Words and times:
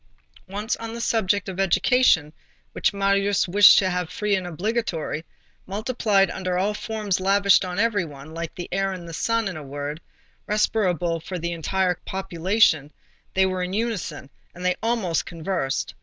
Once, 0.47 0.75
on 0.77 0.95
the 0.95 0.99
subject 0.99 1.47
of 1.47 1.59
education, 1.59 2.33
which 2.71 2.91
Marius 2.91 3.47
wished 3.47 3.77
to 3.77 3.87
have 3.91 4.09
free 4.09 4.33
and 4.35 4.47
obligatory, 4.47 5.23
multiplied 5.67 6.31
under 6.31 6.57
all 6.57 6.73
forms 6.73 7.19
lavished 7.19 7.63
on 7.63 7.77
every 7.77 8.03
one, 8.03 8.33
like 8.33 8.55
the 8.55 8.67
air 8.71 8.91
and 8.93 9.07
the 9.07 9.13
sun 9.13 9.47
in 9.47 9.55
a 9.55 9.61
word, 9.61 10.01
respirable 10.47 11.19
for 11.19 11.37
the 11.37 11.51
entire 11.51 11.93
population, 12.03 12.91
they 13.35 13.45
were 13.45 13.61
in 13.61 13.73
unison, 13.73 14.31
and 14.55 14.65
they 14.65 14.75
almost 14.81 15.27
conversed. 15.27 15.93